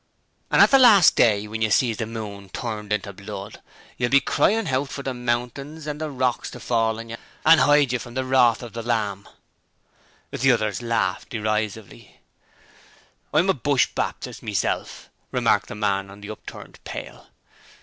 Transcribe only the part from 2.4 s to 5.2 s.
turned inter Blood, you'll be cryin' hout for the